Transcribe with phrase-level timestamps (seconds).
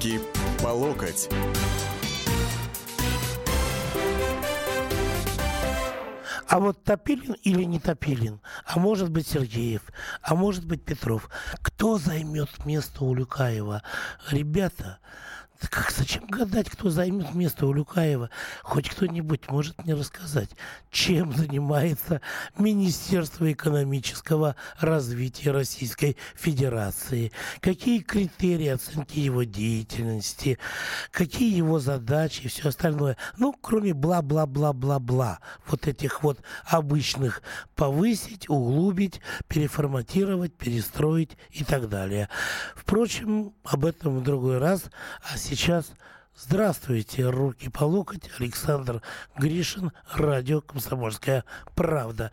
[0.00, 0.18] Руки
[0.62, 1.28] по локоть.
[6.48, 9.82] А вот Топилин или не Топилин, а может быть Сергеев,
[10.22, 11.28] а может быть Петров.
[11.60, 13.82] Кто займет место у Люкаева?
[15.60, 18.30] Ребята, как, зачем гадать, кто займет место у Люкаева?
[18.62, 20.50] Хоть кто-нибудь может мне рассказать,
[20.90, 22.22] чем занимается
[22.56, 27.32] Министерство экономического развития Российской Федерации?
[27.60, 30.58] Какие критерии оценки его деятельности?
[31.10, 33.16] Какие его задачи и все остальное?
[33.36, 35.40] Ну, кроме бла-бла-бла-бла-бла.
[35.66, 37.42] Вот этих вот обычных
[37.76, 42.28] повысить, углубить, переформатировать, перестроить и так далее.
[42.74, 44.84] Впрочем, об этом в другой раз.
[45.22, 45.90] А сейчас
[46.36, 49.02] здравствуйте, руки по локоть, Александр
[49.36, 52.30] Гришин, радио «Комсомольская правда».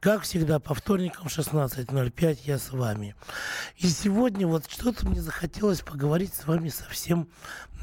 [0.00, 3.14] Как всегда, по вторникам 16.05 я с вами.
[3.78, 7.30] И сегодня вот что-то мне захотелось поговорить с вами совсем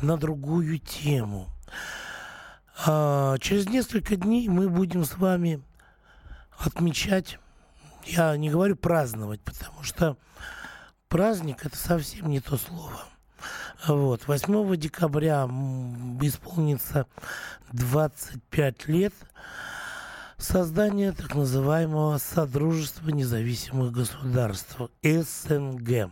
[0.03, 1.49] на другую тему.
[2.85, 5.63] А, через несколько дней мы будем с вами
[6.59, 7.39] отмечать,
[8.05, 10.15] я не говорю праздновать, потому что
[11.07, 13.03] праздник это совсем не то слово–
[13.87, 14.27] вот.
[14.27, 15.45] 8 декабря
[16.21, 17.07] исполнится
[17.71, 19.13] 25 лет
[20.37, 26.11] создания так называемого Содружества независимых государств СНГ.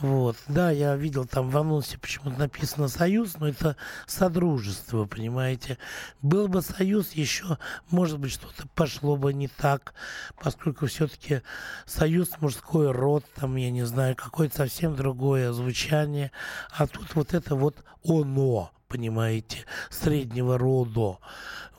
[0.00, 0.36] Вот.
[0.48, 5.78] Да, я видел там в анонсе почему-то написано «Союз», но это содружество, понимаете.
[6.22, 7.58] Был бы союз, еще,
[7.90, 9.94] может быть, что-то пошло бы не так,
[10.40, 11.42] поскольку все-таки
[11.86, 16.32] союз мужской род, там, я не знаю, какое-то совсем другое звучание.
[16.70, 21.18] А тут вот это вот «оно», понимаете, среднего рода.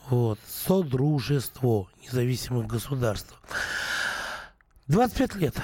[0.09, 0.39] Вот.
[0.47, 3.33] Содружество независимых государств.
[4.87, 5.55] 25 лет.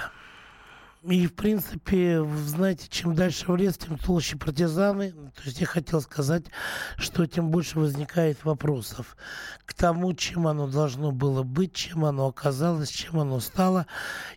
[1.03, 5.11] И, в принципе, знаете, чем дальше в лес, тем толще партизаны.
[5.11, 6.45] То есть я хотел сказать,
[6.97, 9.15] что тем больше возникает вопросов
[9.65, 13.87] к тому, чем оно должно было быть, чем оно оказалось, чем оно стало.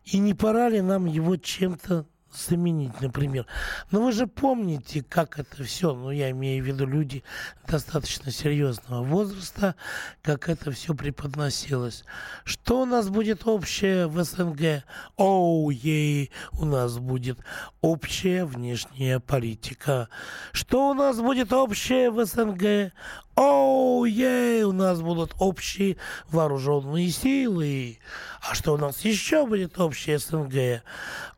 [0.04, 3.46] И не пора ли нам его чем-то заменить, например.
[3.90, 7.22] Но вы же помните, как это все, ну, я имею в виду люди
[7.66, 9.74] достаточно серьезного возраста,
[10.22, 12.04] как это все преподносилось.
[12.44, 14.84] Что у нас будет общее в СНГ?
[15.16, 17.38] Оу, ей, у нас будет
[17.80, 20.08] общая внешняя политика.
[20.52, 22.92] Что у нас будет общее в СНГ?
[23.34, 25.96] Оу, ей, у нас будут общие
[26.28, 27.98] вооруженные силы.
[28.42, 30.82] А что у нас еще будет общее СНГ?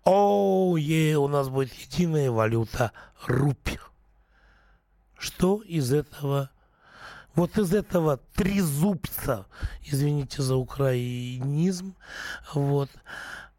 [0.05, 2.93] Оу, е, у нас будет единая валюта
[3.27, 3.79] рупий.
[5.17, 6.51] Что из этого?
[7.35, 9.47] Вот из этого трезубца,
[9.83, 11.97] извините за украинизм,
[12.53, 12.91] вот,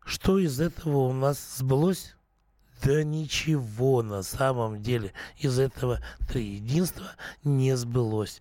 [0.06, 2.15] что из этого у нас сбылось?
[2.86, 7.08] Да ничего на самом деле из этого триединства
[7.44, 8.40] не сбылось.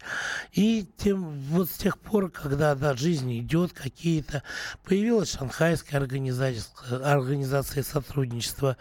[0.52, 4.42] И тем, вот с тех пор, когда да, жизнь идет, какие-то
[4.84, 6.62] появилась Шанхайская организация,
[7.10, 8.76] организация сотрудничества,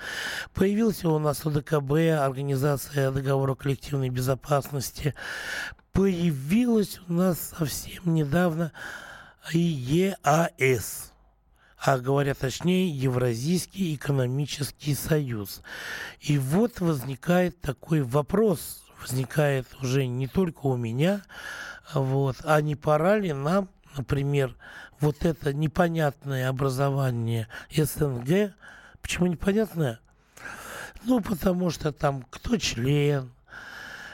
[0.54, 5.16] появился у нас ОДКБ, Организация договора коллективной безопасности,
[5.94, 8.74] появилась у нас совсем недавно
[9.54, 11.13] ЕАС–
[11.86, 15.62] а говоря точнее, Евразийский экономический союз.
[16.22, 21.24] И вот возникает такой вопрос, возникает уже не только у меня,
[21.94, 23.68] вот, а не пора ли нам,
[23.98, 24.56] например,
[25.02, 28.54] вот это непонятное образование СНГ,
[29.02, 30.00] почему непонятное?
[31.04, 33.30] Ну, потому что там кто член,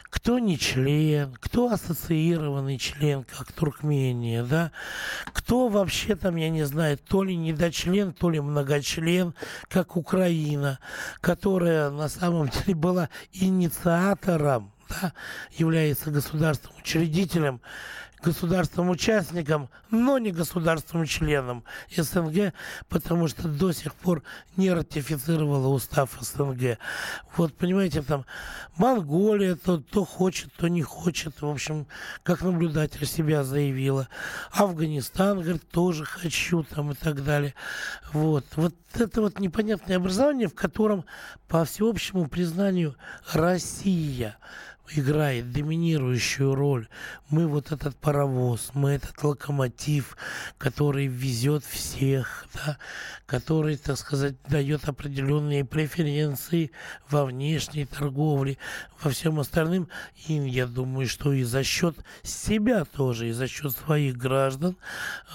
[0.09, 4.71] кто не член, кто ассоциированный член, как Туркмения, да,
[5.33, 9.33] кто вообще там, я не знаю, то ли недочлен, то ли многочлен,
[9.67, 10.79] как Украина,
[11.21, 15.13] которая на самом деле была инициатором, да,
[15.51, 17.61] является государством учредителем
[18.21, 21.63] государством-участником, но не государством-членом
[21.95, 22.53] СНГ,
[22.87, 24.23] потому что до сих пор
[24.57, 26.77] не ратифицировала устав СНГ.
[27.35, 28.25] Вот, понимаете, там
[28.77, 31.41] Монголия то, то хочет, то не хочет.
[31.41, 31.87] В общем,
[32.23, 34.07] как наблюдатель себя заявила.
[34.51, 37.53] Афганистан, говорит, тоже хочу там и так далее.
[38.13, 38.45] Вот.
[38.55, 41.05] Вот это вот непонятное образование, в котором,
[41.47, 42.95] по всеобщему признанию,
[43.33, 44.37] Россия–
[44.95, 46.87] играет доминирующую роль.
[47.29, 50.17] Мы вот этот паровоз, мы этот локомотив,
[50.57, 52.77] который везет всех, да,
[53.25, 56.71] который, так сказать, дает определенные преференции
[57.09, 58.57] во внешней торговле,
[59.01, 59.87] во всем остальном.
[60.27, 64.77] И я думаю, что и за счет себя тоже, и за счет своих граждан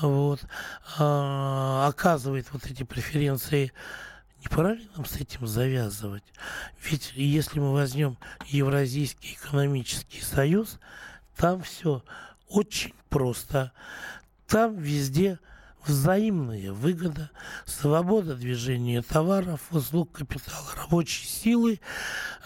[0.00, 0.40] вот,
[0.98, 3.72] а, оказывает вот эти преференции
[4.44, 6.24] Не пора ли нам с этим завязывать?
[6.82, 10.78] Ведь если мы возьмем Евразийский экономический союз,
[11.36, 12.04] там все
[12.48, 13.72] очень просто.
[14.46, 15.38] Там везде
[15.86, 17.30] взаимная выгода,
[17.66, 21.80] свобода движения товаров, услуг капитала, рабочей силы,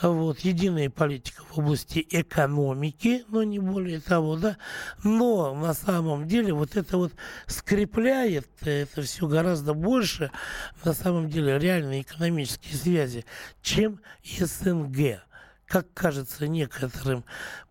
[0.02, 4.56] вот, единая политика в области экономики, но не более того, да,
[5.05, 7.12] но на самом деле вот это вот
[7.46, 10.31] скрепляет это все гораздо больше,
[10.84, 13.25] на самом деле, реальные экономические связи,
[13.62, 15.23] чем СНГ.
[15.67, 17.25] Как кажется некоторым,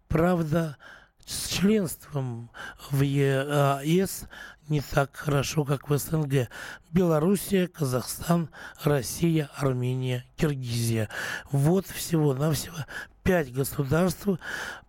[0.07, 0.77] правда,
[1.25, 2.49] с членством
[2.89, 4.25] в ЕАЭС
[4.69, 6.49] не так хорошо, как в СНГ.
[6.91, 8.49] Белоруссия, Казахстан,
[8.83, 11.09] Россия, Армения, Киргизия.
[11.51, 12.77] Вот всего-навсего
[13.23, 14.27] пять государств,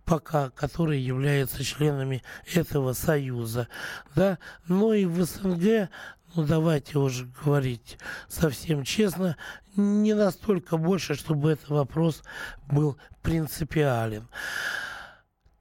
[0.05, 2.23] пока которые являются членами
[2.53, 3.67] этого союза.
[4.15, 4.37] Да?
[4.67, 5.89] Но и в СНГ,
[6.35, 7.97] ну давайте уже говорить
[8.27, 9.35] совсем честно,
[9.75, 12.23] не настолько больше, чтобы этот вопрос
[12.69, 14.27] был принципиален.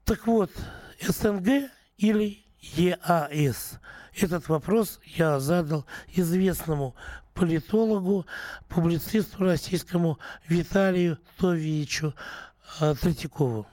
[0.04, 0.50] Так вот,
[1.00, 3.80] СНГ или ЕАС?
[4.20, 5.84] Этот вопрос я задал
[6.16, 6.94] известному
[7.34, 8.24] политологу,
[8.68, 10.18] публицисту российскому
[10.48, 12.12] Виталию Товичу
[12.80, 13.66] э, Третьякову.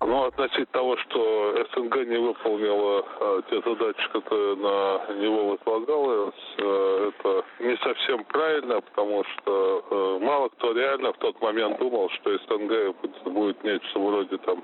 [0.00, 7.10] Ну, относительно того, что СНГ не выполнила э, те задачи, которые на него возлагалось, э,
[7.10, 12.36] это не совсем правильно, потому что э, мало кто реально в тот момент думал, что
[12.38, 14.62] СНГ будет, будет нечто вроде там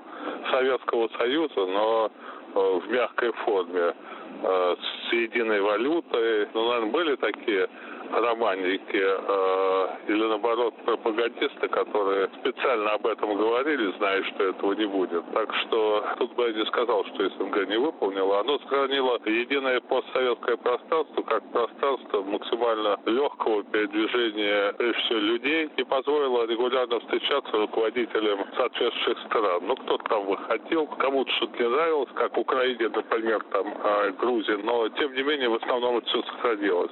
[0.51, 2.11] Советского Союза, но
[2.53, 3.93] в мягкой форме,
[4.41, 4.75] э,
[5.09, 6.47] с единой валютой.
[6.53, 7.67] Ну, наверное, были такие
[8.11, 15.23] романтики э, или наоборот пропагандисты, которые специально об этом говорили, зная, что этого не будет.
[15.33, 18.41] Так что тут бы я не сказал, что СНГ не выполнила.
[18.41, 26.45] Оно сохранило единое постсоветское пространство как пространство максимально легкого передвижения, прежде всего, людей и позволило
[26.45, 29.63] регулярно встречаться руководителям соответствующих стран.
[29.65, 34.87] Ну, кто-то там выходил, кому-то что-то не нравилось, как Украине, например, там, э, Грузии, но,
[34.89, 36.91] тем не менее, в основном это все сохранилось.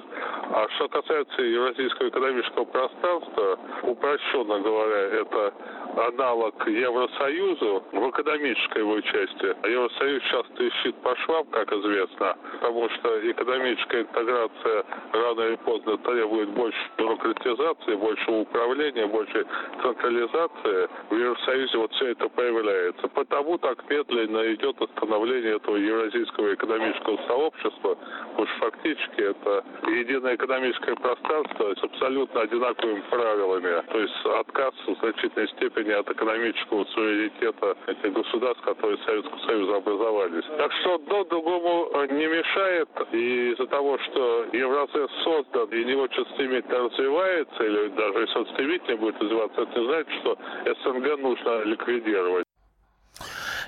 [0.54, 5.54] А что касается Евразийского экономического пространства, упрощенно говоря, это
[5.96, 9.54] аналог Евросоюзу в экономической его части.
[9.66, 16.50] Евросоюз часто ищет по швам, как известно, потому что экономическая интеграция рано или поздно требует
[16.50, 19.44] больше бюрократизации, большего управления, большей
[19.82, 20.88] централизации.
[21.10, 23.08] В Евросоюзе вот все это появляется.
[23.08, 27.96] Потому так медленно идет становление этого Евразийского экономического сообщества,
[28.30, 33.82] потому что фактически это единое экономическое пространство с абсолютно одинаковыми правилами.
[33.90, 39.38] То есть отказ в значительной степени от экономического суверенитета этих государств, которые в Советском
[39.74, 40.44] образовались.
[40.56, 42.88] Так что одно другому э, не мешает.
[43.12, 48.96] И из-за того, что Евразес создан и не очень стремительно развивается, или даже он стремительно
[48.96, 50.38] будет развиваться, это не значит, что
[50.82, 52.41] СНГ нужно ликвидировать.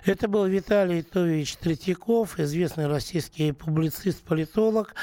[0.05, 4.95] Это был Виталий Тович Третьяков, известный российский публицист-политолог,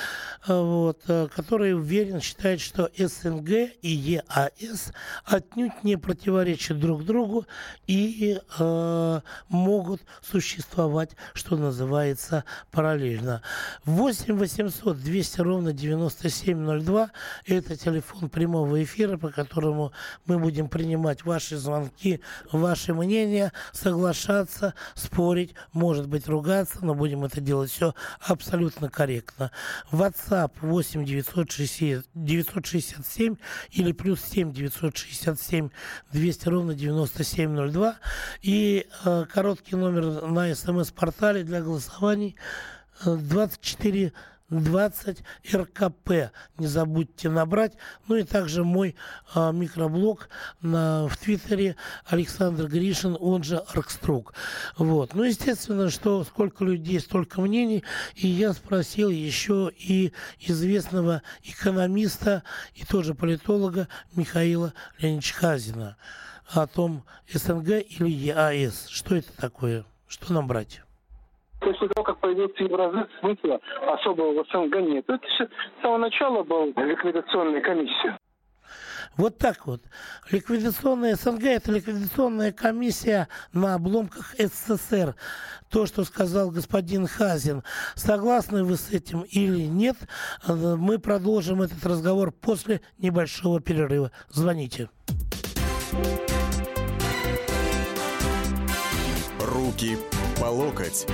[0.47, 3.49] э, вот, э, который уверен, считает, что СНГ
[3.81, 4.93] и ЕАС
[5.25, 7.47] отнюдь не противоречат друг другу
[7.87, 13.41] и э, могут существовать, что называется, параллельно.
[13.85, 17.09] 8 800 200 ровно 9702–
[17.47, 19.93] это телефон прямого эфира, по которому
[20.27, 27.41] мы будем принимать ваши звонки, ваши мнения, соглашаться, спорить, может быть, ругаться, но будем это
[27.41, 29.51] делать все абсолютно корректно.
[29.91, 33.35] WhatsApp 8 960, 967
[33.71, 35.69] или плюс 7 967
[36.11, 37.95] 200 ровно 9702
[38.41, 42.35] и э, короткий номер на смс-портале для голосований
[43.05, 44.11] 24 э,
[44.51, 46.31] 20 РКП.
[46.57, 47.73] Не забудьте набрать.
[48.07, 48.95] Ну и также мой
[49.33, 50.29] а, микроблог
[50.61, 54.33] на, в Твиттере Александр Гришин, он же Аркструк.
[54.77, 55.13] Вот.
[55.13, 57.83] Ну, естественно, что сколько людей, столько мнений.
[58.15, 62.43] И я спросил еще и известного экономиста
[62.75, 65.97] и тоже политолога Михаила Леонидовича Хазина
[66.53, 68.87] о том, СНГ или ЕАС.
[68.89, 69.85] Что это такое?
[70.07, 70.81] Что нам брать?
[71.81, 73.59] После того, как появился Евразес, смысла
[73.91, 75.03] особого в СНГ нет.
[75.07, 78.19] Это все с самого начала был ликвидационная комиссия.
[79.17, 79.81] Вот так вот.
[80.29, 85.15] Ликвидационная СНГ– это ликвидационная комиссия на обломках СССР.
[85.71, 87.63] То, что сказал господин Хазин.
[87.95, 89.97] Согласны вы с этим или нет?
[90.47, 94.11] Мы продолжим этот разговор после небольшого перерыва.
[94.29, 94.87] Звоните.
[99.39, 99.97] Руки
[100.39, 101.07] по локоть.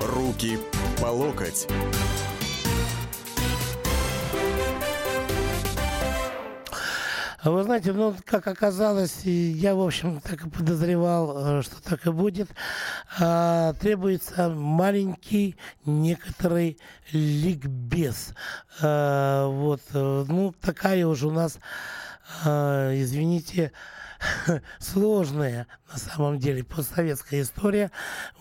[0.00, 0.58] Руки
[1.00, 1.66] по локоть.
[7.44, 12.06] А Вы знаете, ну, как оказалось, я, в общем, так и подозревал, э, что так
[12.06, 12.50] и будет.
[13.18, 16.78] А, требуется маленький некоторый
[17.12, 18.34] ликбез.
[18.80, 21.58] А, вот, э, ну, такая уже у нас,
[22.44, 23.72] извините,
[24.78, 27.90] сложная на самом деле постсоветская история.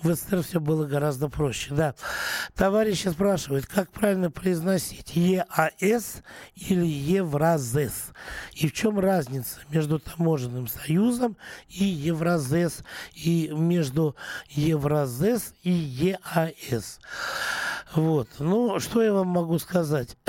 [0.01, 1.73] В СССР все было гораздо проще.
[1.73, 1.95] Да.
[2.55, 6.23] Товарищи спрашивают, как правильно произносить ЕАС
[6.55, 8.11] или Евразес?
[8.53, 12.83] И в чем разница между таможенным союзом и Евразес,
[13.13, 14.15] и между
[14.49, 16.99] Евразес и ЕАС?
[17.93, 18.29] Вот.
[18.39, 20.17] Ну, что я вам могу сказать?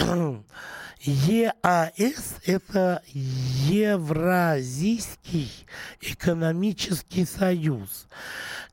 [1.04, 3.02] ЕАС– это
[3.68, 5.50] Евразийский
[6.00, 8.06] экономический союз,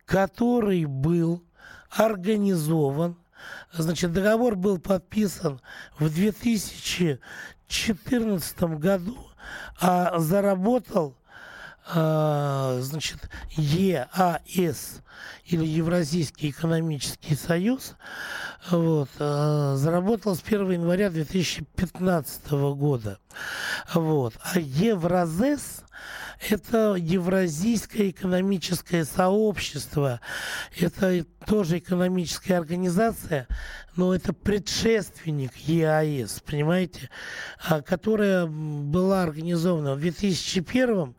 [0.05, 1.43] который был
[1.89, 3.17] организован,
[3.71, 5.59] значит, договор был подписан
[5.97, 9.17] в 2014 году,
[9.81, 11.15] а заработал
[11.91, 15.01] а, значит, ЕАС
[15.45, 17.95] или Евразийский экономический союз
[18.69, 23.19] вот, а, заработал с 1 января 2015 года.
[23.93, 24.33] Вот.
[24.41, 25.83] А Евразес
[26.47, 30.21] это Евразийское экономическое сообщество.
[30.77, 33.47] Это тоже экономическая организация,
[33.95, 37.09] но это предшественник ЕАЭС, понимаете,
[37.61, 41.15] а, которая была организована в 2001,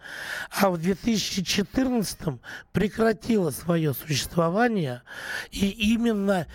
[0.50, 2.40] а в 2014
[2.72, 5.02] прекратила свое существование,
[5.50, 6.46] и именно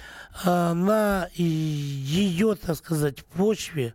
[0.43, 3.93] а, на ее, так сказать, почве,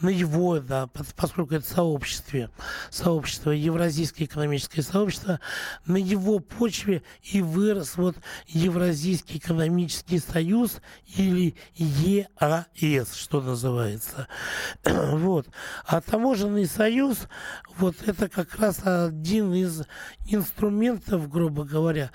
[0.00, 2.50] на его, да, поскольку это сообщество,
[2.90, 5.40] сообщество, Евразийское экономическое сообщество,
[5.86, 10.80] на его почве и вырос вот Евразийский экономический союз
[11.16, 14.28] или ЕАС, что называется.
[14.84, 15.48] вот.
[15.86, 17.18] А таможенный союз,
[17.78, 19.82] вот это как раз один из
[20.26, 22.10] инструментов, грубо говоря,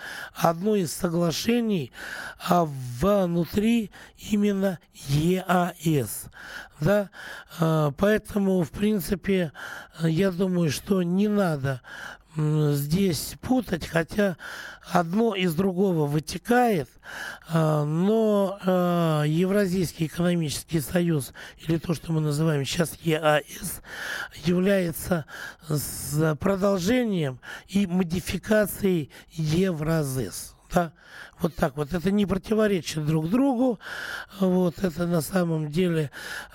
[0.50, 1.92] одно из соглашений
[2.40, 6.26] а внутри именно ЕАС.
[6.80, 7.10] Да?
[7.60, 9.52] А, поэтому, в принципе,
[10.02, 11.82] я думаю, что не надо
[12.36, 14.38] здесь путать, хотя
[14.92, 16.90] одно из другого вытекает,
[17.50, 18.49] а, но
[19.50, 23.82] Евразийский экономический союз, или то, что мы называем сейчас ЕАС,
[24.46, 25.26] является
[26.40, 30.54] продолжением и модификацией Евразес.
[30.72, 30.94] Да?
[31.40, 31.94] Вот так вот.
[31.96, 33.80] Это не противоречит друг другу.
[34.40, 36.12] Вот это на самом деле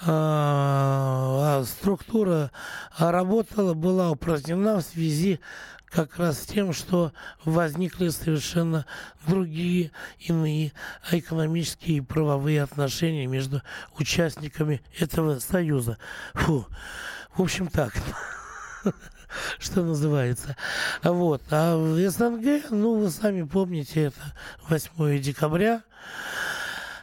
[0.07, 2.53] э, структура
[2.97, 5.41] работала, была упразднена в связи
[5.95, 7.13] как раз тем, что
[7.45, 8.85] возникли совершенно
[9.27, 10.73] другие иные
[11.13, 13.63] экономические и правовые отношения между
[13.97, 15.99] участниками этого союза.
[16.35, 16.67] Фу.
[17.37, 17.95] В общем так.
[19.59, 20.57] что называется.
[21.05, 21.43] Вот.
[21.51, 24.35] А в СНГ, ну, вы сами помните, это
[24.69, 25.85] 8 декабря.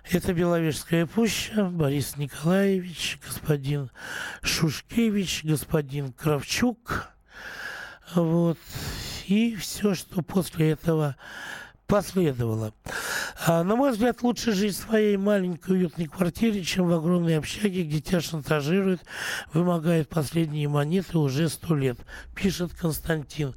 [0.10, 3.90] Это Беловежская пуща, Борис Николаевич, господин
[4.42, 7.12] Шушкевич, господин Кравчук.
[8.16, 8.58] Вот.
[9.28, 11.16] И все, что после этого
[11.88, 12.74] последовало.
[13.46, 17.84] А, на мой взгляд, лучше жить в своей маленькой уютной квартире, чем в огромной общаге,
[17.84, 19.02] где тебя шантажируют,
[19.52, 21.98] вымогают последние монеты уже сто лет,
[22.34, 23.56] пишет Константин.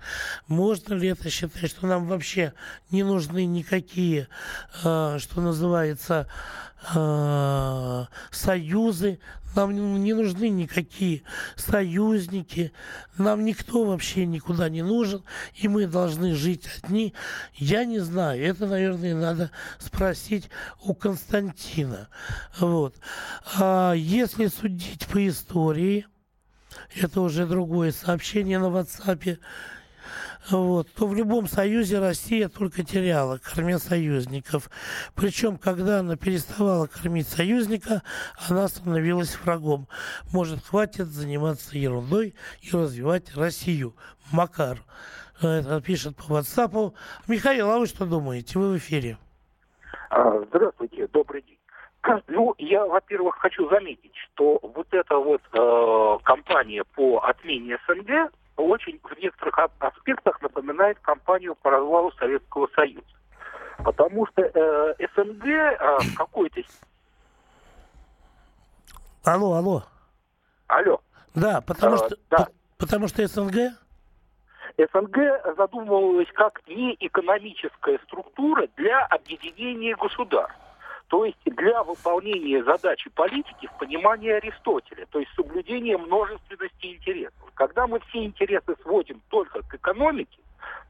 [0.49, 2.55] Можно ли это считать, что нам вообще
[2.91, 4.27] не нужны никакие,
[4.83, 6.29] а, что называется,
[6.95, 9.19] а, союзы,
[9.55, 9.73] нам
[10.03, 11.23] не нужны никакие
[11.57, 12.73] союзники,
[13.17, 15.23] нам никто вообще никуда не нужен,
[15.55, 17.15] и мы должны жить одни.
[17.55, 20.51] Я не знаю, это, наверное, надо спросить
[20.83, 22.09] у Константина.
[22.59, 22.97] Вот.
[23.57, 26.07] А если судить по истории,
[26.97, 29.39] это уже другое сообщение на WhatsApp,
[30.51, 34.71] вот, то в любом союзе Россия только теряла, кормя союзников.
[35.15, 38.03] Причем, когда она переставала кормить союзника,
[38.49, 39.89] она становилась врагом.
[40.33, 43.95] Может, хватит заниматься ерундой и развивать Россию.
[44.33, 44.79] Макар
[45.43, 46.95] это пишет по WhatsApp.
[47.27, 48.59] Михаил, а вы что думаете?
[48.59, 49.17] Вы в эфире.
[50.11, 51.59] А, здравствуйте, добрый день.
[52.29, 58.31] Ну, я, во-первых, хочу заметить, что вот эта вот э, кампания по отмене СНГ
[58.65, 63.07] очень в некоторых аспектах напоминает кампанию по развалу Советского Союза.
[63.79, 66.61] Потому что э, СНГ э, в какой-то...
[69.25, 69.83] Алло, алло.
[70.69, 71.01] Алло.
[71.35, 72.17] Да, потому а, что...
[72.31, 72.49] Да.
[72.79, 73.73] Потому что СНГ?
[74.77, 80.64] СНГ задумывалась как не экономическая структура для объединения государств.
[81.09, 87.53] То есть для выполнения задачи политики в понимании Аристотеля, то есть соблюдение множественности интересов.
[87.55, 90.39] Когда мы все интересы сводим только к экономике,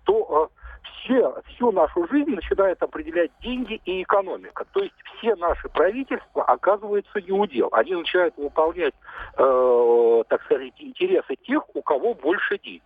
[0.05, 0.61] то э,
[1.05, 4.65] все, всю нашу жизнь начинает определять деньги и экономика.
[4.73, 7.69] То есть все наши правительства оказываются неудел.
[7.73, 8.95] Они начинают выполнять,
[9.37, 12.83] э, так сказать, интересы тех, у кого больше денег.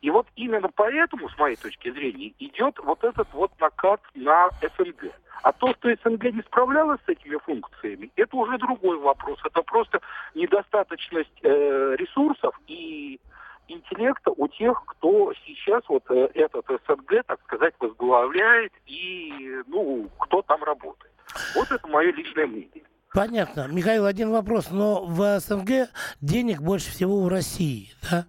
[0.00, 5.12] И вот именно поэтому, с моей точки зрения, идет вот этот вот накат на СНГ.
[5.42, 9.38] А то, что СНГ не справлялась с этими функциями, это уже другой вопрос.
[9.44, 10.00] Это просто
[10.34, 13.20] недостаточность э, ресурсов и
[13.68, 20.42] интеллекта у тех, кто сейчас вот э, этот СНГ, так сказать, возглавляет и, ну, кто
[20.42, 21.12] там работает.
[21.54, 22.84] Вот это мое личное мнение.
[23.12, 23.66] Понятно.
[23.68, 24.70] Михаил, один вопрос.
[24.70, 25.90] Но в СНГ
[26.20, 28.26] денег больше всего в России, да?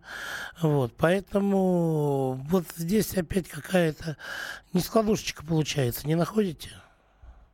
[0.62, 4.18] Вот, поэтому вот здесь опять какая-то
[4.74, 6.70] нескладушечка получается, не находите?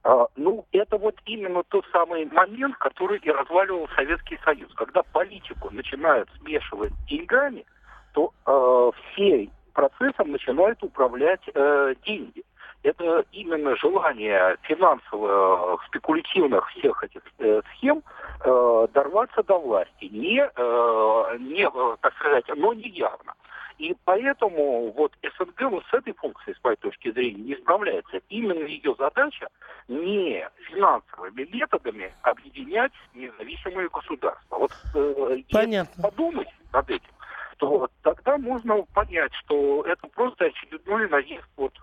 [0.04, 4.74] А, ну, это вот именно тот самый момент, который и разваливал Советский Союз.
[4.76, 7.66] Когда политику начинают смешивать деньгами,
[8.14, 12.44] то э, всей процессом начинают управлять э, деньги.
[12.88, 18.02] Это именно желание финансово спекулятивных всех этих э, схем
[18.46, 21.70] э, дорваться до власти, не, э, не,
[22.02, 23.34] так сказать, но не явно.
[23.78, 28.22] И поэтому вот СНГ вот с этой функцией, с моей точки зрения, не справляется.
[28.30, 29.50] Именно ее задача
[29.90, 34.58] не финансовыми методами объединять независимые государства.
[34.58, 36.04] Вот э, Понятно.
[36.04, 37.12] подумать над этим,
[37.58, 41.46] то тогда можно понять, что это просто очередной наезд.
[41.56, 41.74] Вот,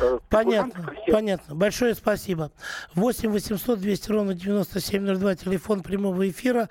[0.00, 1.54] э, понятно, понятно.
[1.54, 2.50] Большое спасибо.
[2.94, 6.68] 8 800 200 ровно 9702, телефон прямого эфира,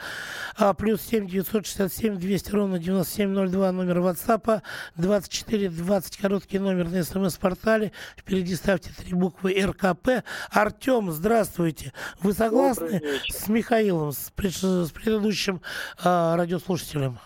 [0.58, 4.62] а, плюс 7 967 200 ровно 9702, номер WhatsApp,
[4.96, 10.24] 24 20, короткий номер на смс-портале, впереди ставьте три буквы РКП.
[10.52, 11.94] Артем, здравствуйте.
[12.22, 15.62] Вы согласны с Михаилом, с, пред, с предыдущим
[16.04, 17.20] а, радиослушателем?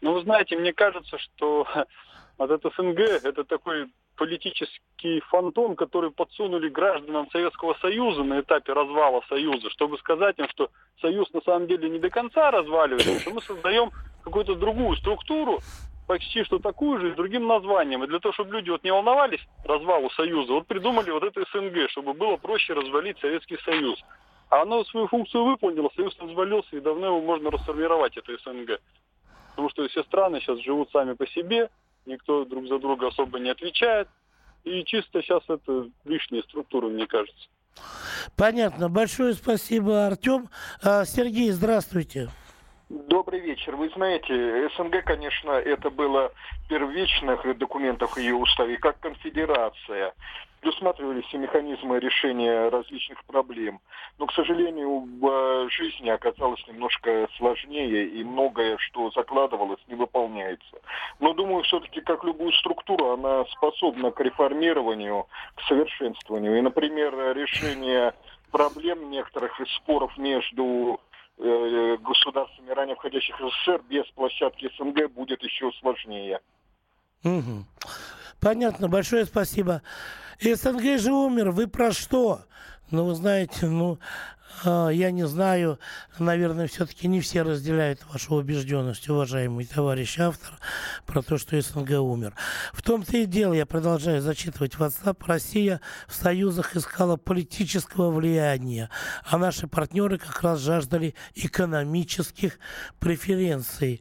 [0.00, 1.66] Ну, вы знаете, мне кажется, что
[2.38, 9.22] вот это СНГ– это такой политический фантом, который подсунули гражданам Советского Союза на этапе развала
[9.28, 13.40] Союза, чтобы сказать им, что Союз на самом деле не до конца разваливается, что мы
[13.40, 13.90] создаем
[14.24, 15.60] какую-то другую структуру,
[16.08, 18.02] почти что такую же, с другим названием.
[18.02, 21.90] И для того, чтобы люди вот не волновались развалу Союза, вот придумали вот это СНГ,
[21.90, 24.02] чтобы было проще развалить Советский Союз.
[24.50, 28.80] А оно свою функцию выполнило, Союз развалился, и давно его можно расформировать, это СНГ.
[29.58, 31.68] Потому что все страны сейчас живут сами по себе,
[32.06, 34.06] никто друг за друга особо не отвечает.
[34.62, 37.48] И чисто сейчас это лишние структуры, мне кажется.
[38.36, 38.88] Понятно.
[38.88, 40.48] Большое спасибо, Артем.
[40.80, 42.28] А, Сергей, здравствуйте.
[42.88, 43.74] Добрый вечер.
[43.74, 46.32] Вы знаете, СНГ, конечно, это было
[46.64, 50.14] в первичных документах ее уставе, как конфедерация
[50.60, 53.80] предусматривались все механизмы решения различных проблем.
[54.18, 60.78] Но, к сожалению, в жизни оказалось немножко сложнее, и многое, что закладывалось, не выполняется.
[61.20, 66.58] Но, думаю, все-таки, как любую структуру, она способна к реформированию, к совершенствованию.
[66.58, 68.14] И, например, решение
[68.50, 71.00] проблем некоторых споров между
[71.38, 76.40] э, государствами, ранее входящих в СССР, без площадки СНГ будет еще сложнее.
[77.24, 77.64] Угу.
[78.40, 79.82] Понятно, большое спасибо.
[80.40, 82.42] СНГ же умер, вы про что?
[82.90, 83.98] Ну, вы знаете, ну,
[84.64, 85.80] э, я не знаю,
[86.20, 90.56] наверное, все-таки не все разделяют вашу убежденность, уважаемый товарищ автор,
[91.04, 92.34] про то, что СНГ умер.
[92.72, 98.88] В том-то и дело, я продолжаю зачитывать WhatsApp, Россия в союзах искала политического влияния,
[99.24, 102.60] а наши партнеры как раз жаждали экономических
[103.00, 104.00] преференций.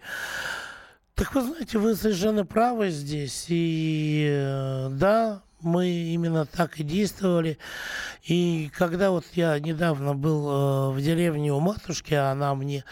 [1.17, 3.47] Так вы знаете, вы совершенно правы здесь.
[3.47, 7.58] И э, да, мы именно так и действовали.
[8.23, 12.84] И когда вот я недавно был э, в деревне у матушки, она мне,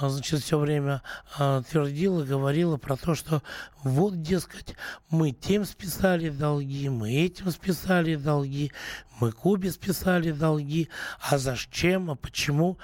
[0.00, 1.02] э, значит, все время
[1.36, 3.42] твердила, говорила про то, что
[3.82, 4.76] вот, дескать,
[5.10, 8.70] мы тем списали долги, мы этим списали долги,
[9.18, 10.88] мы Кубе списали долги,
[11.20, 12.78] а зачем, а почему?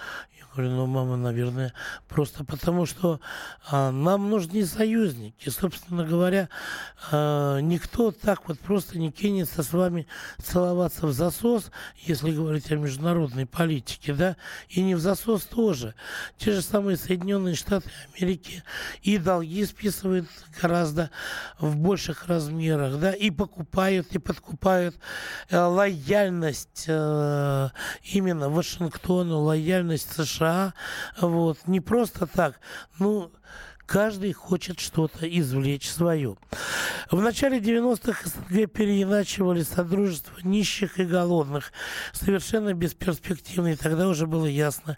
[0.55, 1.73] Говорю, ну, мама, наверное,
[2.09, 3.21] просто потому, что
[3.71, 5.49] а, нам нужны союзники.
[5.49, 6.51] Собственно говоря,
[7.11, 10.07] а, никто так вот просто не кинется с вами
[10.43, 11.71] целоваться в засос,
[12.03, 14.37] если говорить о международной политике, да,
[14.69, 15.95] и не в засос тоже.
[16.37, 18.63] Те же самые Соединенные Штаты Америки
[19.03, 20.29] и долги списывают
[20.61, 21.11] гораздо
[21.61, 24.97] в больших размерах, да, и покупают, и подкупают
[25.49, 27.69] э, лояльность э,
[28.05, 30.75] именно Вашингтону, лояльность США, США.
[31.21, 31.59] Вот.
[31.67, 32.61] Не просто так.
[32.99, 33.31] Ну,
[33.93, 36.39] Каждый хочет что-то извлечь свое.
[37.11, 41.75] В начале 90-х СНГ переиначивали содружество нищих и голодных,
[42.15, 43.77] совершенно бесперспективные.
[43.77, 44.97] Тогда уже было ясно.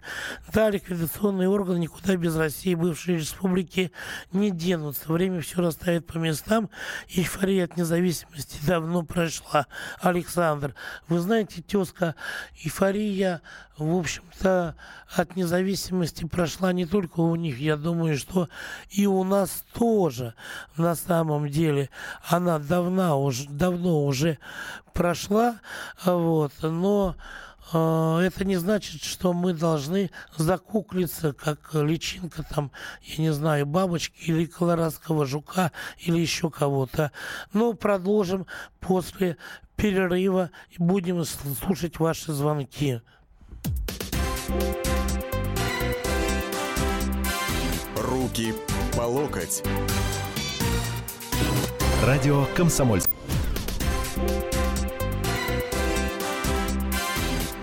[0.53, 3.91] Да, ликвидационные органы никуда без России, бывшие республики,
[4.31, 5.11] не денутся.
[5.11, 6.69] Время все расставит по местам.
[7.09, 9.67] Эйфория от независимости давно прошла.
[9.99, 10.73] Александр,
[11.09, 12.15] вы знаете, тезка,
[12.63, 13.41] эйфория,
[13.77, 14.77] в общем-то,
[15.13, 17.59] от независимости прошла не только у них.
[17.59, 18.47] Я думаю, что
[18.89, 20.33] и у нас тоже
[20.77, 21.89] на самом деле
[22.27, 24.37] она давно уже, давно уже
[24.93, 25.59] прошла.
[26.03, 27.15] Вот, но
[27.73, 32.71] э, это не значит, что мы должны закуклиться, как личинка там,
[33.03, 37.11] я не знаю, бабочки или колорадского жука или еще кого-то.
[37.53, 38.47] Но продолжим
[38.79, 39.37] после
[39.75, 43.01] перерыва и будем слушать ваши звонки.
[47.97, 48.53] Руки
[48.95, 49.61] по локоть.
[52.03, 53.09] Радио Комсомольск.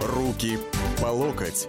[0.03, 0.59] Руки
[1.01, 1.67] по локоть.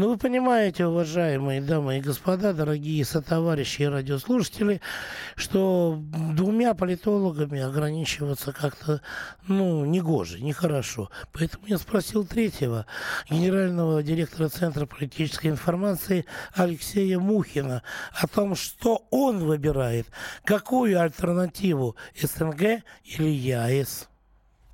[0.00, 4.80] Ну, вы понимаете, уважаемые дамы и господа, дорогие сотоварищи и радиослушатели,
[5.36, 9.02] что двумя политологами ограничиваться как-то,
[9.46, 11.10] ну, негоже, нехорошо.
[11.34, 12.86] Поэтому я спросил третьего,
[13.28, 17.82] генерального директора Центра политической информации Алексея Мухина,
[18.14, 20.06] о том, что он выбирает,
[20.46, 24.08] какую альтернативу СНГ или ЯЭС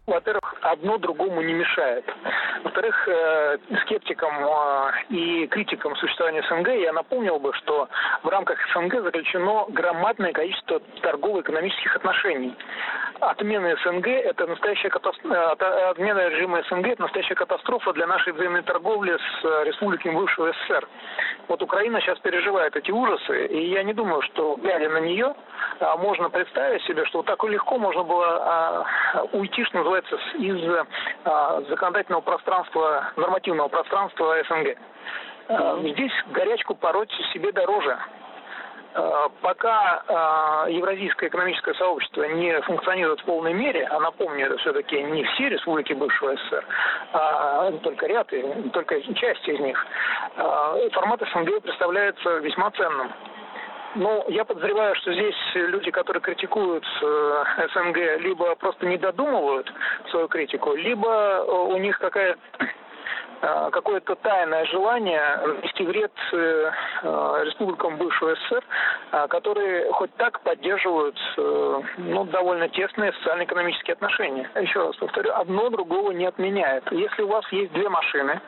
[0.07, 2.05] во-первых, одно другому не мешает.
[2.63, 7.89] Во-вторых, э, скептикам э, и критикам существования СНГ я напомнил бы, что
[8.23, 12.55] в рамках СНГ заключено громадное количество торгово-экономических отношений.
[13.21, 18.63] Отмена СНГ– это настоящая катастрофа, э, отмена режима СНГ– это настоящая катастрофа для нашей взаимной
[18.63, 20.89] торговли с республиками бывшего СССР.
[21.49, 25.35] Вот Украина сейчас переживает эти ужасы, и я не думаю, что, глядя на нее,
[25.99, 28.87] можно представить себе, что вот так легко можно было
[29.33, 30.87] уйти, что называется, называется, из
[31.25, 34.77] а, законодательного пространства, нормативного пространства СНГ.
[35.49, 37.99] А, здесь горячку пороть себе дороже.
[38.95, 45.25] А, пока Евразийское экономическое сообщество не функционирует в полной мере, а напомню, это все-таки не
[45.25, 46.65] все республики бывшего СССР,
[47.13, 48.31] а только ряд,
[48.73, 49.87] только часть из них,
[50.93, 53.13] формат СНГ представляется весьма ценным.
[53.99, 59.73] Ну, я подозреваю, что здесь люди, которые критикуют э, СНГ, либо просто не додумывают
[60.11, 62.37] свою критику, либо э, у них какая
[63.41, 66.71] какое-то тайное желание нанести вред э,
[67.03, 68.65] э, республикам бывшего СССР,
[69.29, 74.51] которые хоть так поддерживают ну, довольно тесные социально-экономические отношения.
[74.61, 76.91] Еще раз повторю, одно другого не отменяет.
[76.91, 78.41] Если у вас есть две машины,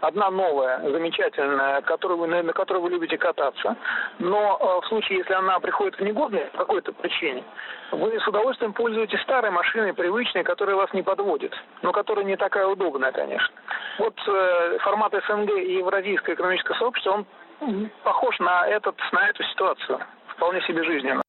[0.00, 3.76] одна новая, замечательная, которую вы, на которой вы любите кататься,
[4.18, 7.44] но в случае, если она приходит в негодность по какой-то причине,
[7.92, 11.52] вы с удовольствием пользуетесь старой машиной, привычной, которая вас не подводит,
[11.82, 13.54] но которая не такая удобная, конечно.
[13.98, 14.33] Вот э,
[14.82, 17.24] формат СНГ и Евразийское экономическое сообщество,
[17.60, 19.98] он похож на, этот, на эту ситуацию.
[20.36, 21.22] Вполне себе жизненно.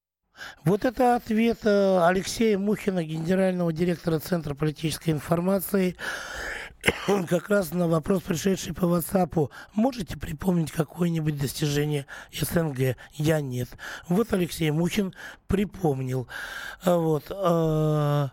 [0.66, 5.96] Вот это ответ э, Алексея Мухина, генерального директора Центра политической информации,
[7.30, 9.50] как раз на вопрос, пришедший по WhatsApp.
[9.74, 12.98] Можете припомнить какое-нибудь достижение СНГ?
[13.14, 13.70] Я нет.
[14.10, 15.14] Вот Алексей Мухин
[15.48, 16.28] припомнил.
[16.84, 17.32] А вот.
[17.32, 18.30] Э,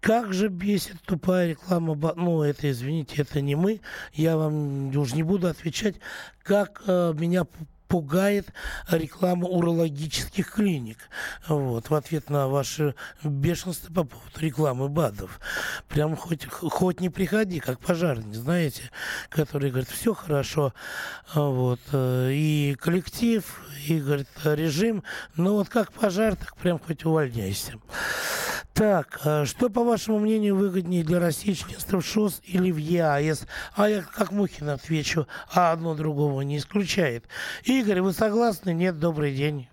[0.00, 1.96] как же бесит тупая реклама.
[2.16, 3.80] Ну, это, извините, это не мы.
[4.12, 5.96] Я вам уже не буду отвечать,
[6.42, 7.46] как э, меня
[7.88, 8.52] пугает
[8.90, 10.98] реклама урологических клиник.
[11.48, 15.40] Вот, в ответ на ваше бешенство по поводу рекламы БАДов.
[15.88, 18.90] Прям хоть, хоть не приходи, как пожарный, знаете,
[19.30, 20.74] который говорит, все хорошо,
[21.34, 23.44] вот, э, и коллектив,
[23.86, 25.02] и, говорит, режим,
[25.36, 27.74] но вот как пожар, так прям хоть увольняйся.
[28.78, 33.48] Так, а что, по вашему мнению, выгоднее для России членство в ШОС или в ЕАЭС?
[33.76, 37.24] А я как Мухин отвечу, а одно другого не исключает.
[37.64, 38.72] Игорь, вы согласны?
[38.72, 39.66] Нет, добрый день.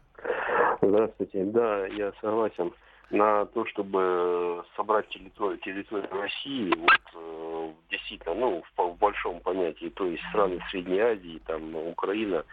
[0.82, 1.44] Здравствуйте.
[1.46, 2.74] Да, я согласен.
[3.12, 9.90] На то, чтобы собрать территорию, территорию России, вот э, действительно, ну, в, в большом понятии,
[9.96, 12.44] то есть страны Средней Азии, там, Украина,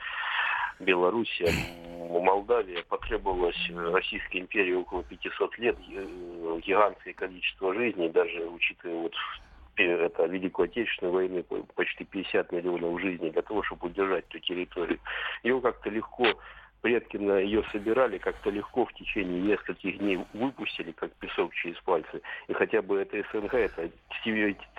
[0.83, 1.53] Белоруссия,
[2.11, 9.15] Молдавия потребовалось Российской империи около 500 лет, э, гигантское количество жизней, даже учитывая вот
[9.77, 14.99] это Великую Отечественную войну, почти 50 миллионов жизней для того, чтобы удержать эту территорию.
[15.43, 16.27] Ее как-то легко
[16.83, 22.21] предки на ее собирали как-то легко в течение нескольких дней выпустили, как песок через пальцы.
[22.49, 23.89] И хотя бы это СНГ это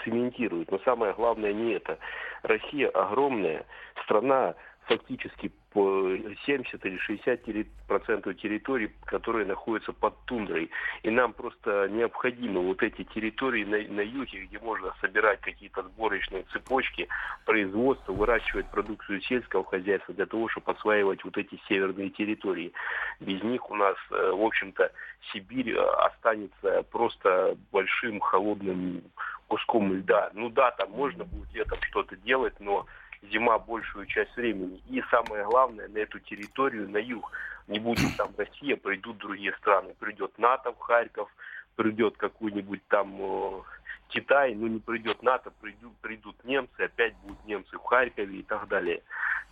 [0.04, 0.70] цементирует.
[0.70, 1.98] Но самое главное не это.
[2.44, 3.66] Россия огромная
[4.04, 4.54] страна,
[4.86, 6.08] фактически по
[6.46, 10.70] 70 или 60 процентов территорий, которые находятся под тундрой.
[11.02, 16.44] И нам просто необходимо вот эти территории на, на юге, где можно собирать какие-то сборочные
[16.54, 17.08] цепочки,
[17.46, 22.72] производство, выращивать продукцию сельского хозяйства для того, чтобы осваивать вот эти северные территории.
[23.20, 24.92] Без них у нас, э, в общем-то,
[25.32, 29.02] Сибирь э, останется просто большим холодным
[29.48, 30.32] куском льда.
[30.34, 32.86] Ну да, там можно будет летом что-то делать, но
[33.32, 34.82] зима большую часть времени.
[34.90, 37.32] И самое главное, на эту территорию, на юг,
[37.68, 39.96] не будет там Россия, придут другие страны.
[40.00, 41.30] Придет НАТО в Харьков,
[41.76, 43.62] придет какой-нибудь там э,
[44.10, 48.68] Китай, ну не придет НАТО, придут, придут немцы, опять будут немцы в Харькове и так
[48.68, 49.02] далее.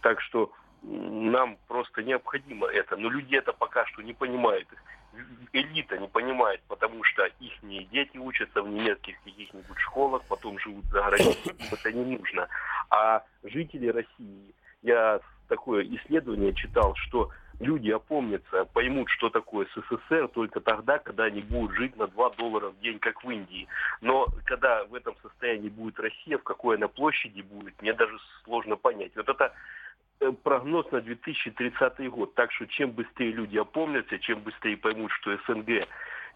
[0.02, 0.52] Так что
[0.84, 2.96] нам просто необходимо это.
[2.98, 4.68] Но люди это пока что не понимают.
[5.54, 11.02] Элита не понимает, потому что их дети учатся в немецких каких-нибудь школах, потом живут за
[11.02, 12.48] границей, это не нужно.
[12.90, 20.62] А жители России, я такое исследование читал, что люди опомнятся, поймут, что такое СССР только
[20.62, 23.68] тогда, когда они будут жить на 2 доллара в день, как в Индии.
[24.00, 28.78] Но когда в этом состоянии будет Россия, в какой она площади будет, мне даже сложно
[28.78, 29.16] понять.
[29.16, 29.54] Вот это
[30.44, 32.34] прогноз на 2030 год.
[32.36, 35.70] Так что чем быстрее люди опомнятся, чем быстрее поймут, что СНГ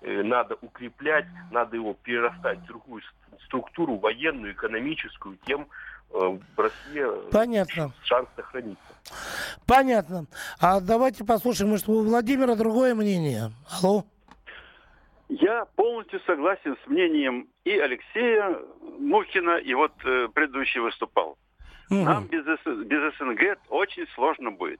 [0.01, 3.03] э, надо укреплять, надо его перерастать в другую
[3.45, 5.67] структуру, военную, экономическую, тем
[6.11, 7.91] э, в России Понятно.
[8.03, 8.83] шанс сохраниться.
[9.67, 10.25] Понятно.
[10.59, 13.51] А давайте послушаем, может, у Владимира другое мнение.
[13.81, 14.03] Алло.
[15.27, 18.57] Я полностью согласен с мнением и Алексея
[18.99, 21.37] Мухина, и вот э, предыдущий выступал.
[21.89, 22.03] Угу.
[22.03, 24.79] Нам без, без СНГ очень сложно будет.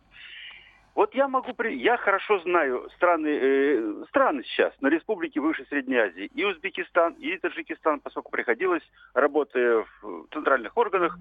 [0.95, 6.31] Вот я могу, я хорошо знаю страны, э, страны сейчас на республике Высшей Средней Азии,
[6.33, 11.19] и Узбекистан, и Таджикистан, поскольку приходилось, работая в центральных органах,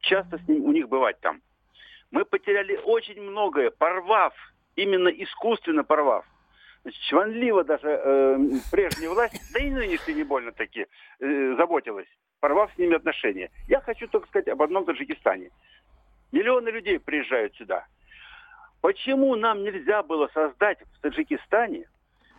[0.00, 1.40] часто с ним, у них бывать там.
[2.10, 4.34] Мы потеряли очень многое, порвав,
[4.76, 6.26] именно искусственно порвав.
[7.08, 8.38] Чванливо даже э,
[8.70, 10.86] прежняя власть, да и нынешняя не больно таки,
[11.20, 12.08] э, заботилась
[12.40, 13.50] порвав с ними отношения.
[13.68, 15.50] Я хочу только сказать об одном Таджикистане.
[16.32, 17.86] Миллионы людей приезжают сюда.
[18.80, 21.86] Почему нам нельзя было создать в Таджикистане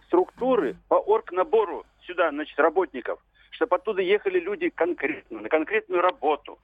[0.08, 6.58] структуры по оргнабору сюда, значит, работников, чтобы оттуда ехали люди конкретно, на конкретную работу,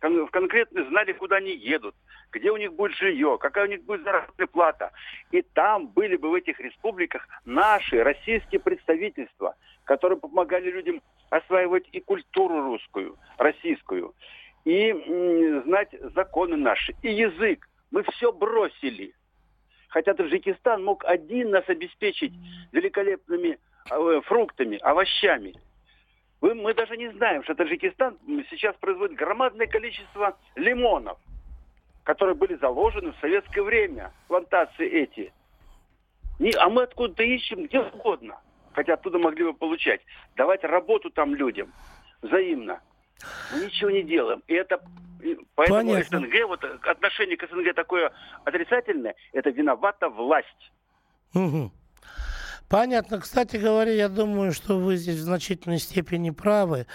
[0.00, 1.94] в конкретно знали, куда они едут,
[2.30, 4.92] где у них будет жилье, какая у них будет заработная плата.
[5.30, 12.00] И там были бы в этих республиках наши российские представительства, которые помогали людям осваивать и
[12.00, 14.14] культуру русскую, российскую,
[14.64, 14.92] и
[15.64, 17.68] знать законы наши, и язык.
[17.90, 19.14] Мы все бросили.
[19.88, 22.34] Хотя Таджикистан мог один нас обеспечить
[22.72, 23.58] великолепными
[23.90, 25.54] э, фруктами, овощами.
[26.40, 28.16] Вы, мы даже не знаем, что Таджикистан
[28.50, 31.18] сейчас производит громадное количество лимонов,
[32.04, 35.32] которые были заложены в советское время, плантации эти.
[36.38, 38.38] Не, а мы откуда-то ищем где угодно
[38.78, 40.00] хотя оттуда могли бы получать.
[40.36, 41.72] Давать работу там людям
[42.22, 42.80] взаимно.
[43.52, 44.40] Мы ничего не делаем.
[44.46, 44.80] И это
[45.56, 46.20] поэтому Понятно.
[46.20, 48.12] СНГ, вот отношение к СНГ такое
[48.44, 50.72] отрицательное, это виновата власть.
[51.34, 51.72] Угу.
[52.68, 53.18] Понятно.
[53.18, 56.86] Кстати говоря, я думаю, что вы здесь в значительной степени правы,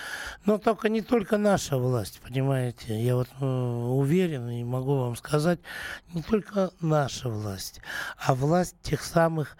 [0.45, 3.01] но только не только наша власть, понимаете.
[3.01, 5.59] Я вот э, уверен и могу вам сказать,
[6.13, 7.81] не только наша власть,
[8.19, 9.57] а власть тех самых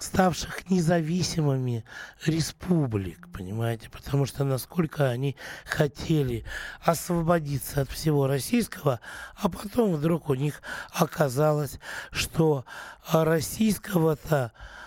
[0.00, 1.84] ставших независимыми
[2.26, 6.44] республик, понимаете, потому что насколько они хотели
[6.80, 8.98] освободиться от всего российского,
[9.36, 10.60] а потом вдруг у них
[10.92, 11.78] оказалось,
[12.10, 12.64] что
[13.12, 14.81] российского-то а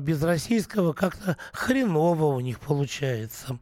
[0.00, 3.58] без российского как-то хреново у них получается.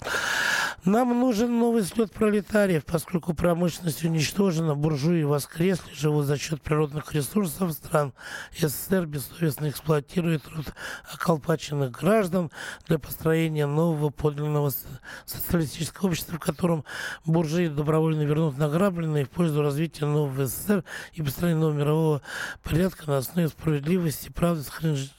[0.85, 7.73] Нам нужен новый слет пролетариев, поскольку промышленность уничтожена, буржуи воскресли, живут за счет природных ресурсов
[7.73, 8.15] стран.
[8.59, 10.73] СССР бессовестно эксплуатирует труд
[11.13, 12.51] околпаченных граждан
[12.87, 14.73] для построения нового подлинного
[15.27, 16.87] социалистического общества, в котором
[17.27, 20.83] буржуи добровольно вернут награбленные в пользу развития нового СССР
[21.13, 22.23] и построения нового мирового
[22.63, 25.11] порядка на основе справедливости, правды, сохранения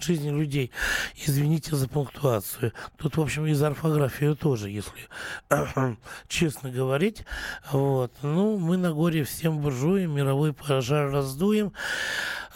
[0.00, 0.70] жизни людей.
[1.16, 2.72] Извините за пунктуацию.
[2.98, 5.08] Тут, в общем, и за орфографию тоже, если
[6.28, 7.24] честно говорить.
[7.72, 8.12] Вот.
[8.22, 11.72] Ну, мы на горе всем буржуям, мировой пожар раздуем.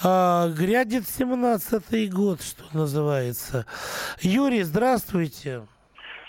[0.05, 3.67] А, грядет 17-й год, что называется.
[4.21, 5.63] Юрий, здравствуйте.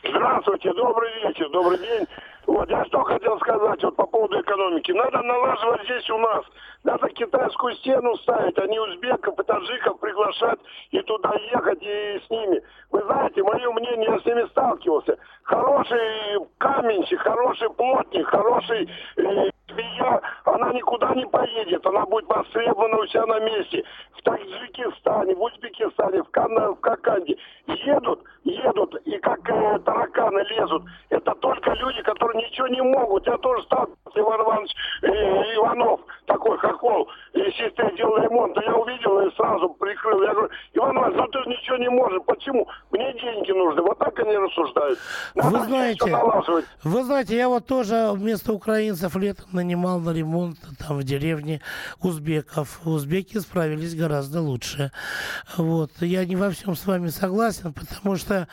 [0.04, 2.08] Здравствуйте, добрый вечер, добрый день.
[2.45, 4.91] Вот, я что хотел сказать вот по поводу экономики.
[4.91, 6.43] Надо налаживать здесь у нас.
[6.83, 10.59] Надо китайскую стену ставить, а не узбеков и таджиков приглашать
[10.91, 12.61] и туда ехать и с ними.
[12.91, 15.17] Вы знаете, мое мнение, я с ними сталкивался.
[15.43, 21.85] Хороший каменщик, хороший плотник, хороший э, змея, она никуда не поедет.
[21.85, 23.83] Она будет востребована у себя на месте.
[24.17, 26.53] В Таджикистане, в Узбекистане, в, Кан...
[26.53, 27.37] в Каканде.
[27.67, 30.83] Едут, едут, и как э, тараканы лезут.
[31.09, 33.25] Это только люди, которые ничего не могут.
[33.27, 35.07] Я тоже стал Иван Иванович э,
[35.55, 38.57] Иванов, такой хохол, и сестре делал ремонт.
[38.65, 40.21] Я увидел и сразу прикрыл.
[40.23, 42.21] Я говорю, Иван Иванович, ну ты ничего не можешь.
[42.25, 42.67] Почему?
[42.91, 43.81] Мне деньги нужны.
[43.81, 44.99] Вот так они рассуждают.
[45.36, 46.17] Надо вы знаете,
[46.83, 51.62] вы знаете, я вот тоже вместо украинцев летом нанимал на ремонт там в деревне
[52.01, 52.81] узбеков.
[52.86, 54.91] Узбеки справились гораздо лучше.
[55.57, 55.91] Вот.
[56.01, 58.47] Я не во всем с вами согласен, потому что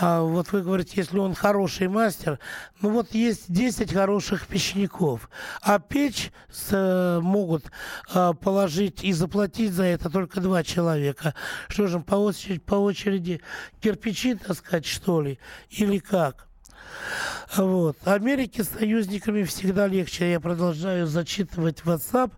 [0.00, 2.38] а, вот вы говорите, если он хороший мастер,
[2.80, 5.28] ну вот есть 10 хороших печников,
[5.62, 7.49] а печь с, могут
[8.12, 11.34] а, положить и заплатить за это только два человека.
[11.68, 13.40] Что же, по очереди, по очереди
[13.80, 15.38] кирпичи таскать, что ли?
[15.70, 16.49] Или как?
[17.56, 17.96] Вот.
[18.04, 20.30] Америке союзниками всегда легче.
[20.30, 22.32] Я продолжаю зачитывать WhatsApp.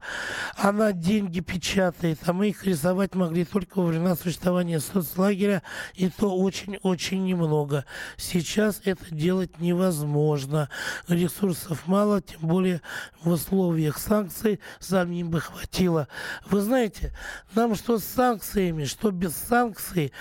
[0.56, 5.62] Она деньги печатает, а мы их рисовать могли только во времена существования соцлагеря,
[5.94, 7.84] и то очень-очень немного.
[8.16, 10.70] Сейчас это делать невозможно.
[11.08, 12.80] Ресурсов мало, тем более
[13.22, 16.08] в условиях санкций самим бы хватило.
[16.46, 17.14] Вы знаете,
[17.54, 20.12] нам что с санкциями, что без санкций,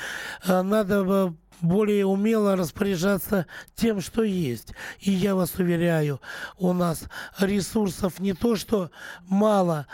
[0.46, 4.76] э, надо более умело распоряжаться тем, что есть.
[5.00, 6.20] И я вас уверяю,
[6.60, 8.90] у нас ресурсов не то, что
[9.30, 9.88] мало,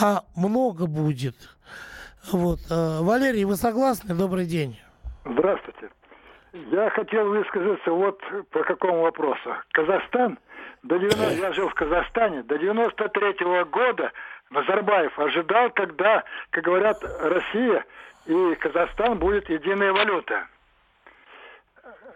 [0.00, 1.36] а много будет.
[2.32, 2.60] Вот.
[2.70, 4.14] Э, Валерий, вы согласны?
[4.14, 4.78] Добрый день.
[5.24, 5.90] Здравствуйте.
[6.52, 9.54] Я хотел высказаться вот по какому вопросу.
[9.72, 10.38] Казахстан,
[10.82, 14.12] до 90, я жил в Казахстане, до 93 -го года
[14.50, 17.84] Назарбаев ожидал, когда, как говорят, Россия
[18.26, 20.46] и Казахстан будет единая валюта.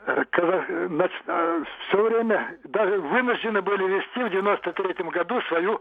[0.06, 5.80] Значит, э, все время даже вынуждены были вести в 93 году свою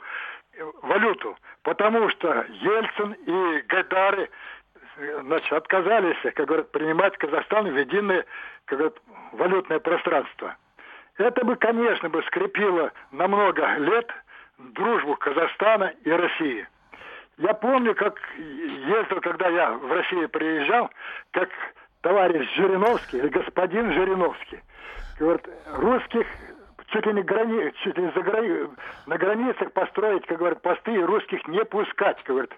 [0.53, 4.29] э, валюту, потому что Ельцин и Гайдары
[4.97, 8.25] э, значит, отказались, как говорят, принимать Казахстан в единое
[8.65, 8.97] как говорят,
[9.33, 10.55] валютное пространство.
[11.17, 14.09] Это бы, конечно, бы скрепило на много лет
[14.57, 16.67] дружбу Казахстана и России.
[17.37, 20.89] Я помню, как ездил, когда я в Россию приезжал,
[21.31, 21.49] как
[22.03, 24.61] товарищ Жириновский, или господин Жириновский,
[25.17, 26.27] говорит, русских
[26.87, 28.69] чуть ли не грани, чуть ли за грани,
[29.07, 32.51] на границах построить, как говорят, посты и русских не пускать, говорит.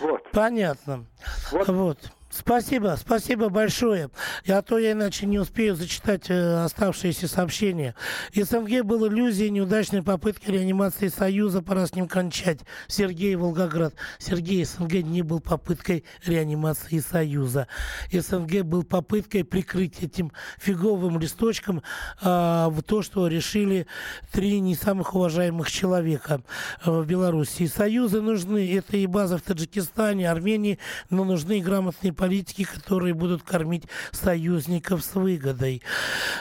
[0.00, 0.22] Вот.
[0.30, 1.04] Понятно.
[1.52, 1.68] Вот.
[1.68, 1.98] вот.
[2.38, 4.10] Спасибо, спасибо большое.
[4.46, 7.94] А то я иначе не успею зачитать э, оставшиеся сообщения.
[8.34, 12.60] СНГ был иллюзией неудачной попытки реанимации Союза, пора с ним кончать.
[12.88, 13.94] Сергей Волгоград.
[14.18, 17.68] Сергей, СНГ не был попыткой реанимации Союза.
[18.12, 21.82] СНГ был попыткой прикрыть этим фиговым листочком
[22.20, 23.86] э, то, что решили
[24.30, 26.42] три не самых уважаемых человека
[26.84, 27.66] э, в Беларуси.
[27.66, 33.44] Союзы нужны, это и база в Таджикистане, Армении, но нужны грамотные политики, политики, которые будут
[33.44, 35.80] кормить союзников с выгодой.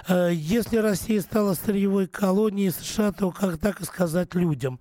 [0.07, 4.79] Э, если Россия стала сырьевой колонией США, то как так и сказать людям?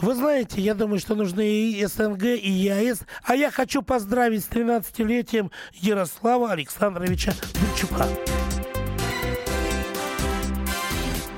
[0.00, 3.04] Вы знаете, я думаю, что нужны и СНГ, и ЕАЭС.
[3.22, 8.06] А я хочу поздравить с 13-летием Ярослава Александровича Дубчука.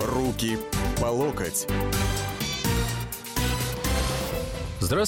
[0.01, 0.59] Руки
[1.01, 1.69] по локоть.
[4.81, 5.05] Здравствуйте.